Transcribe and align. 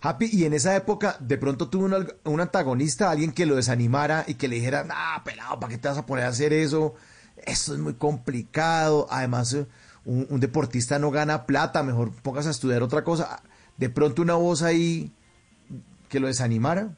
Happy, 0.00 0.28
y 0.32 0.44
en 0.44 0.52
esa 0.52 0.74
época 0.76 1.16
de 1.20 1.38
pronto 1.38 1.68
tuvo 1.68 1.86
un, 2.24 2.40
antagonista, 2.40 3.10
alguien 3.10 3.32
que 3.32 3.46
lo 3.46 3.56
desanimara 3.56 4.24
y 4.26 4.34
que 4.34 4.48
le 4.48 4.56
dijera, 4.56 4.84
ah, 4.90 5.22
pelado, 5.24 5.58
¿para 5.60 5.72
qué 5.72 5.78
te 5.78 5.88
vas 5.88 5.98
a 5.98 6.06
poner 6.06 6.24
a 6.24 6.28
hacer 6.28 6.52
eso? 6.52 6.94
Eso 7.44 7.74
es 7.74 7.80
muy 7.80 7.94
complicado. 7.94 9.06
Además, 9.10 9.54
eh, 9.54 9.66
un, 10.04 10.26
un, 10.30 10.40
deportista 10.40 10.98
no 10.98 11.10
gana 11.10 11.46
plata, 11.46 11.82
mejor 11.82 12.12
pongas 12.22 12.46
a 12.46 12.50
estudiar 12.50 12.82
otra 12.82 13.04
cosa. 13.04 13.42
De 13.76 13.88
pronto 13.88 14.22
una 14.22 14.34
voz 14.34 14.62
ahí 14.62 15.12
que 16.08 16.20
lo 16.20 16.26
desanimara. 16.26 16.90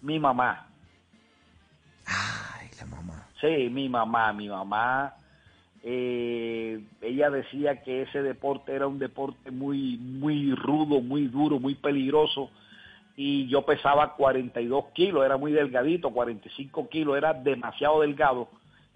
Mi 0.00 0.18
mamá. 0.18 0.68
Ay, 2.06 2.70
la 2.78 2.86
mamá. 2.86 3.26
Sí, 3.40 3.68
mi 3.70 3.88
mamá, 3.88 4.32
mi 4.32 4.48
mamá 4.48 5.19
eh, 5.82 6.80
ella 7.00 7.30
decía 7.30 7.82
que 7.82 8.02
ese 8.02 8.22
deporte 8.22 8.74
era 8.74 8.86
un 8.86 8.98
deporte 8.98 9.50
muy, 9.50 9.96
muy 9.96 10.54
rudo, 10.54 11.00
muy 11.00 11.26
duro, 11.28 11.58
muy 11.58 11.74
peligroso. 11.74 12.50
Y 13.16 13.48
yo 13.48 13.62
pesaba 13.62 14.14
42 14.16 14.86
kilos, 14.94 15.24
era 15.24 15.36
muy 15.36 15.52
delgadito, 15.52 16.10
45 16.10 16.88
kilos, 16.88 17.16
era 17.16 17.34
demasiado 17.34 18.00
delgado. 18.00 18.48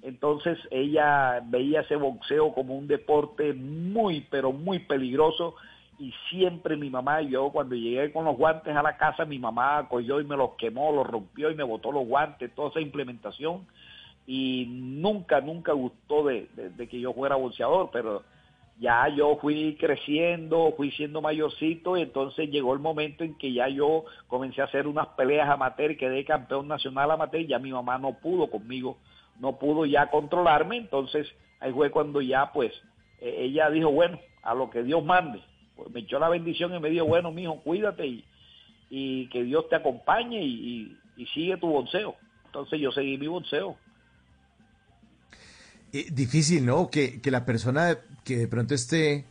Entonces 0.02 0.58
ella 0.70 1.42
veía 1.44 1.80
ese 1.80 1.96
boxeo 1.96 2.52
como 2.52 2.76
un 2.76 2.86
deporte 2.86 3.54
muy, 3.54 4.26
pero 4.30 4.52
muy 4.52 4.80
peligroso. 4.80 5.54
Y 5.98 6.12
siempre 6.28 6.76
mi 6.76 6.90
mamá, 6.90 7.22
yo 7.22 7.50
cuando 7.50 7.74
llegué 7.74 8.12
con 8.12 8.24
los 8.24 8.36
guantes 8.36 8.76
a 8.76 8.82
la 8.82 8.96
casa, 8.96 9.24
mi 9.24 9.38
mamá 9.38 9.86
cogió 9.88 10.20
y 10.20 10.24
me 10.24 10.36
los 10.36 10.50
quemó, 10.54 10.92
los 10.92 11.06
rompió 11.06 11.50
y 11.50 11.54
me 11.54 11.62
botó 11.62 11.92
los 11.92 12.06
guantes, 12.06 12.54
toda 12.54 12.70
esa 12.70 12.80
implementación 12.80 13.66
y 14.26 14.66
nunca, 14.68 15.40
nunca 15.40 15.72
gustó 15.72 16.24
de, 16.24 16.48
que 16.90 17.00
yo 17.00 17.12
fuera 17.12 17.36
boxeador, 17.36 17.90
pero 17.92 18.22
ya 18.80 19.08
yo 19.08 19.36
fui 19.36 19.76
creciendo, 19.78 20.72
fui 20.76 20.90
siendo 20.92 21.20
mayorcito 21.20 21.96
y 21.96 22.02
entonces 22.02 22.50
llegó 22.50 22.72
el 22.72 22.80
momento 22.80 23.22
en 23.22 23.36
que 23.36 23.52
ya 23.52 23.68
yo 23.68 24.04
comencé 24.26 24.62
a 24.62 24.64
hacer 24.64 24.88
unas 24.88 25.06
peleas 25.08 25.48
amateur 25.48 25.96
quedé 25.96 26.24
campeón 26.24 26.66
nacional 26.66 27.10
amateur 27.10 27.46
ya 27.46 27.60
mi 27.60 27.70
mamá 27.70 27.98
no 27.98 28.14
pudo 28.14 28.50
conmigo, 28.50 28.96
no 29.38 29.58
pudo 29.58 29.86
ya 29.86 30.10
controlarme, 30.10 30.76
entonces 30.78 31.32
ahí 31.60 31.72
fue 31.72 31.90
cuando 31.90 32.20
ya 32.20 32.50
pues 32.52 32.72
e, 33.20 33.44
ella 33.44 33.70
dijo, 33.70 33.90
bueno, 33.92 34.18
a 34.42 34.54
lo 34.54 34.70
que 34.70 34.82
Dios 34.82 35.04
mande, 35.04 35.40
pues 35.76 35.90
me 35.90 36.00
echó 36.00 36.18
la 36.18 36.28
bendición 36.28 36.74
y 36.74 36.80
me 36.80 36.90
dijo, 36.90 37.04
bueno, 37.04 37.30
mijo, 37.30 37.60
cuídate 37.60 38.06
y, 38.06 38.24
y 38.90 39.28
que 39.28 39.44
Dios 39.44 39.68
te 39.68 39.76
acompañe 39.76 40.42
y, 40.42 40.96
y 41.16 41.26
sigue 41.26 41.56
tu 41.56 41.68
boxeo. 41.68 42.16
Entonces 42.46 42.80
yo 42.80 42.92
seguí 42.92 43.18
mi 43.18 43.26
boxeo. 43.26 43.76
Eh, 45.94 46.08
difícil, 46.10 46.66
¿no? 46.66 46.90
Que, 46.90 47.20
que, 47.20 47.30
la 47.30 47.44
persona 47.44 48.00
que 48.24 48.36
de 48.36 48.48
pronto 48.48 48.74
esté 48.74 49.26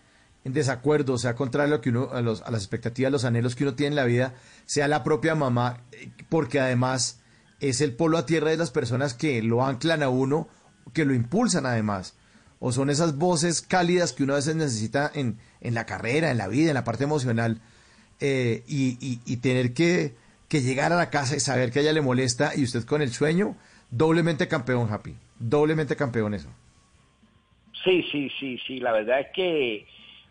en 0.46 0.54
desacuerdo, 0.54 1.18
sea 1.18 1.36
contrario 1.36 1.76
a, 1.76 1.82
que 1.82 1.90
uno, 1.90 2.08
a, 2.14 2.22
los, 2.22 2.42
a 2.42 2.52
las 2.52 2.62
expectativas, 2.62 3.10
a 3.10 3.12
los 3.12 3.26
anhelos 3.26 3.58
que 3.58 3.66
uno 3.66 3.76
tiene 3.76 3.90
en 3.90 3.96
la 3.98 4.06
vida, 4.06 4.34
sea 4.66 4.88
la 4.88 5.04
propia 5.04 5.36
mamá, 5.36 5.82
eh, 5.92 6.10
porque 6.30 6.62
además 6.62 7.20
es 7.60 7.82
el 7.82 7.94
polo 7.94 8.18
a 8.18 8.26
tierra 8.26 8.50
de 8.52 8.56
las 8.56 8.72
personas 8.72 9.14
que 9.14 9.44
lo 9.44 9.66
anclan 9.66 10.04
a 10.04 10.08
uno, 10.08 10.48
que 10.94 11.04
lo 11.04 11.14
impulsan 11.14 11.66
además. 11.66 12.14
O 12.60 12.72
son 12.72 12.90
esas 12.90 13.18
voces 13.18 13.62
cálidas 13.62 14.14
que 14.14 14.24
uno 14.24 14.32
a 14.32 14.38
veces 14.38 14.56
necesita 14.56 15.12
en, 15.14 15.40
en 15.60 15.74
la 15.74 15.86
carrera, 15.86 16.32
en 16.32 16.38
la 16.38 16.48
vida, 16.48 16.70
en 16.70 16.76
la 16.76 16.86
parte 16.86 17.04
emocional. 17.04 17.60
Eh, 18.22 18.64
y, 18.68 18.98
y, 19.06 19.20
y, 19.26 19.38
tener 19.38 19.74
que, 19.74 20.16
que 20.48 20.62
llegar 20.62 20.94
a 20.94 20.96
la 20.96 21.10
casa 21.10 21.36
y 21.36 21.42
saber 21.42 21.72
que 21.72 21.80
a 21.80 21.82
ella 21.82 21.92
le 21.92 22.00
molesta 22.00 22.56
y 22.56 22.64
usted 22.64 22.86
con 22.86 23.02
el 23.02 23.12
sueño, 23.12 23.58
doblemente 23.92 24.48
campeón, 24.48 24.88
Happy 24.90 25.18
doblemente 25.50 25.96
campeón 25.96 26.34
eso. 26.34 26.50
Sí, 27.84 28.04
sí, 28.12 28.30
sí, 28.40 28.58
sí, 28.66 28.80
la 28.80 28.94
verdad 28.94 29.20
es 29.20 29.28
que, 29.34 29.86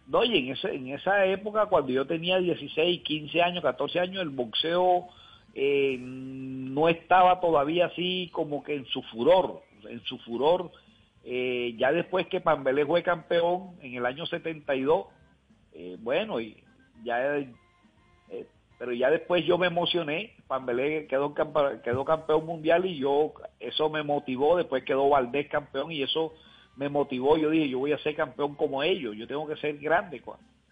no, 0.09 0.21
oye, 0.21 0.39
en, 0.39 0.57
en 0.71 0.89
esa 0.89 1.27
época, 1.27 1.67
cuando 1.67 1.93
yo 1.93 2.07
tenía 2.07 2.39
16, 2.39 3.03
15 3.03 3.43
años, 3.43 3.63
14 3.63 4.01
años, 4.01 4.23
el 4.23 4.31
boxeo 4.31 5.09
eh, 5.55 5.99
no 6.01 6.89
estaba 6.89 7.41
todavía 7.41 7.87
así 7.87 8.31
como 8.33 8.65
que 8.65 8.77
en 8.77 8.87
su 8.87 9.03
furor, 9.03 9.63
en 9.89 10.03
su 10.05 10.19
furor. 10.19 10.71
Eh, 11.25 11.75
ya 11.79 11.93
después 11.93 12.27
que 12.27 12.41
Pambelé 12.41 12.87
fue 12.87 13.03
campeón 13.03 13.77
en 13.83 13.95
el 13.95 14.07
año 14.07 14.25
72, 14.27 15.07
eh, 15.75 15.97
bueno, 16.01 16.41
y 16.41 16.57
ya 17.05 17.39
pero 18.83 18.95
ya 18.95 19.11
después 19.13 19.45
yo 19.45 19.59
me 19.59 19.69
emocioné, 19.69 20.35
Pambelé 20.49 21.07
quedó, 21.07 21.33
quedó 21.85 22.05
campeón 22.05 22.45
mundial 22.45 22.85
y 22.85 22.97
yo, 22.99 23.33
eso 23.61 23.89
me 23.89 24.03
motivó, 24.03 24.57
después 24.57 24.83
quedó 24.83 25.09
Valdés 25.09 25.47
campeón 25.49 25.93
y 25.93 26.03
eso 26.03 26.35
me 26.75 26.89
motivó, 26.89 27.37
yo 27.37 27.51
dije, 27.51 27.69
yo 27.69 27.79
voy 27.79 27.93
a 27.93 27.99
ser 27.99 28.17
campeón 28.17 28.57
como 28.57 28.83
ellos, 28.83 29.15
yo 29.17 29.29
tengo 29.29 29.47
que 29.47 29.55
ser 29.55 29.79
grande, 29.79 30.21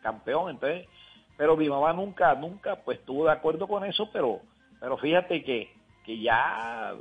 campeón, 0.02 0.50
entonces, 0.50 0.88
pero 1.36 1.56
mi 1.56 1.68
mamá 1.68 1.92
nunca, 1.92 2.34
nunca, 2.34 2.82
pues 2.84 2.98
estuvo 2.98 3.26
de 3.26 3.30
acuerdo 3.30 3.68
con 3.68 3.84
eso, 3.84 4.10
pero, 4.12 4.40
pero 4.80 4.96
fíjate 4.98 5.44
que, 5.44 5.72
que 6.04 6.18
ya 6.18 6.92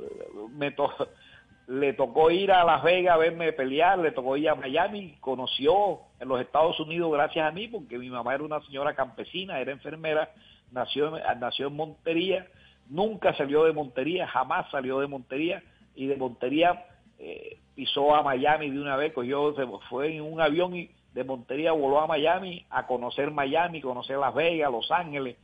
le 1.66 1.92
tocó 1.94 2.30
ir 2.30 2.52
a 2.52 2.62
Las 2.62 2.84
Vegas 2.84 3.16
a 3.16 3.18
verme 3.18 3.52
pelear, 3.52 3.98
le 3.98 4.12
tocó 4.12 4.36
ir 4.36 4.48
a 4.48 4.54
Miami, 4.54 5.16
conoció 5.18 6.02
en 6.20 6.28
los 6.28 6.40
Estados 6.40 6.78
Unidos 6.78 7.10
gracias 7.12 7.48
a 7.48 7.50
mí, 7.50 7.66
porque 7.66 7.98
mi 7.98 8.10
mamá 8.10 8.34
era 8.34 8.44
una 8.44 8.60
señora 8.60 8.94
campesina, 8.94 9.58
era 9.58 9.72
enfermera, 9.72 10.30
nació, 10.72 11.12
nació 11.38 11.68
en 11.68 11.76
Montería, 11.76 12.46
nunca 12.88 13.34
salió 13.36 13.64
de 13.64 13.72
Montería, 13.72 14.26
jamás 14.26 14.70
salió 14.70 15.00
de 15.00 15.06
Montería 15.06 15.62
y 15.94 16.06
de 16.06 16.16
Montería 16.16 16.86
eh, 17.18 17.58
pisó 17.74 18.14
a 18.14 18.22
Miami 18.22 18.70
de 18.70 18.80
una 18.80 18.96
vez, 18.96 19.12
cogió, 19.12 19.54
se 19.54 19.66
fue 19.88 20.16
en 20.16 20.22
un 20.22 20.40
avión 20.40 20.74
y 20.76 20.90
de 21.14 21.24
Montería 21.24 21.72
voló 21.72 22.00
a 22.00 22.06
Miami 22.06 22.66
a 22.70 22.86
conocer 22.86 23.30
Miami, 23.30 23.80
conocer 23.80 24.18
Las 24.18 24.34
Vegas, 24.34 24.70
Los 24.70 24.90
Ángeles 24.90 25.36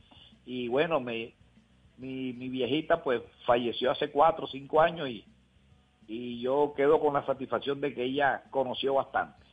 y 0.45 0.67
bueno, 0.69 0.99
me, 0.99 1.33
mi, 1.97 2.33
mi 2.33 2.49
viejita 2.49 3.03
pues 3.03 3.21
falleció 3.45 3.91
hace 3.91 4.09
cuatro 4.09 4.45
o 4.45 4.47
cinco 4.47 4.81
años 4.81 5.09
y, 5.09 5.25
y 6.07 6.39
yo 6.41 6.73
quedo 6.75 6.99
con 6.99 7.13
la 7.13 7.25
satisfacción 7.25 7.81
de 7.81 7.93
que 7.93 8.03
ella 8.03 8.43
conoció 8.49 8.95
bastante. 8.95 9.45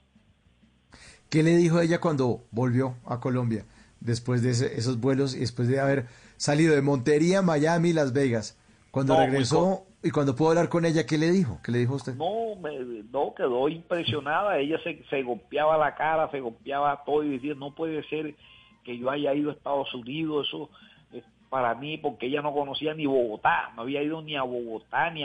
¿Qué 1.28 1.42
le 1.42 1.56
dijo 1.56 1.80
ella 1.80 2.00
cuando 2.00 2.44
volvió 2.52 2.94
a 3.06 3.18
Colombia? 3.18 3.64
Después 4.04 4.42
de 4.42 4.50
esos 4.50 5.00
vuelos 5.00 5.34
y 5.34 5.40
después 5.40 5.66
de 5.66 5.80
haber 5.80 6.06
salido 6.36 6.74
de 6.74 6.82
Montería, 6.82 7.42
Miami, 7.42 7.92
Las 7.92 8.12
Vegas. 8.12 8.60
Cuando 8.90 9.16
regresó 9.16 9.86
y 10.04 10.10
cuando 10.10 10.36
pudo 10.36 10.50
hablar 10.50 10.68
con 10.68 10.84
ella, 10.84 11.04
¿qué 11.04 11.18
le 11.18 11.32
dijo? 11.32 11.58
¿Qué 11.64 11.72
le 11.72 11.78
dijo 11.78 11.94
usted? 11.94 12.14
No, 12.14 12.54
me, 12.60 12.78
no 13.10 13.34
quedó 13.34 13.68
impresionada. 13.68 14.58
Ella 14.58 14.78
se, 14.84 15.02
se 15.10 15.22
golpeaba 15.22 15.76
la 15.78 15.96
cara, 15.96 16.30
se 16.30 16.38
golpeaba 16.38 17.02
todo 17.04 17.24
y 17.24 17.30
decía, 17.30 17.54
no 17.54 17.74
puede 17.74 18.06
ser 18.08 18.36
que 18.84 18.96
yo 18.96 19.10
haya 19.10 19.34
ido 19.34 19.50
a 19.50 19.54
Estados 19.54 19.92
Unidos, 19.94 20.46
eso 20.46 20.70
es 21.12 21.24
para 21.48 21.74
mí, 21.74 21.98
porque 21.98 22.26
ella 22.26 22.42
no 22.42 22.52
conocía 22.52 22.94
ni 22.94 23.06
Bogotá, 23.06 23.72
no 23.74 23.82
había 23.82 24.02
ido 24.02 24.20
ni 24.22 24.36
a 24.36 24.42
Bogotá, 24.42 25.10
ni, 25.10 25.24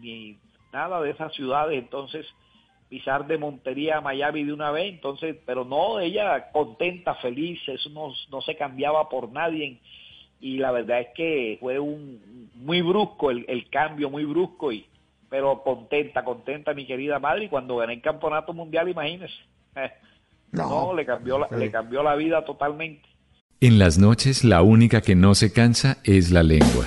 ni 0.00 0.38
nada 0.72 1.00
de 1.02 1.10
esas 1.10 1.32
ciudades. 1.34 1.78
Entonces, 1.78 2.26
pisar 2.94 3.26
de 3.26 3.38
Montería 3.38 3.98
a 3.98 4.00
Miami 4.00 4.44
de 4.44 4.52
una 4.52 4.70
vez, 4.70 4.94
entonces, 4.94 5.34
pero 5.44 5.64
no, 5.64 5.98
ella 5.98 6.52
contenta, 6.52 7.16
feliz, 7.16 7.58
eso 7.66 7.90
no, 7.90 8.12
no 8.30 8.40
se 8.40 8.54
cambiaba 8.54 9.08
por 9.08 9.32
nadie. 9.32 9.80
Y 10.40 10.58
la 10.58 10.70
verdad 10.70 11.00
es 11.00 11.08
que 11.16 11.56
fue 11.58 11.80
un 11.80 12.50
muy 12.54 12.82
brusco 12.82 13.32
el, 13.32 13.46
el 13.48 13.68
cambio, 13.68 14.10
muy 14.10 14.24
brusco 14.24 14.70
y 14.70 14.86
pero 15.28 15.60
contenta, 15.64 16.22
contenta 16.22 16.72
mi 16.72 16.86
querida 16.86 17.18
madre. 17.18 17.46
Y 17.46 17.48
cuando 17.48 17.78
gané 17.78 17.94
el 17.94 18.00
campeonato 18.00 18.52
mundial, 18.52 18.88
imagínese, 18.88 19.34
no, 20.52 20.68
no, 20.68 20.94
le 20.94 21.04
cambió 21.04 21.36
la, 21.36 21.48
le 21.50 21.72
cambió 21.72 22.00
la 22.04 22.14
vida 22.14 22.44
totalmente. 22.44 23.08
En 23.60 23.80
las 23.80 23.98
noches 23.98 24.44
la 24.44 24.62
única 24.62 25.00
que 25.00 25.16
no 25.16 25.34
se 25.34 25.52
cansa 25.52 25.98
es 26.04 26.30
la 26.30 26.44
lengua. 26.44 26.86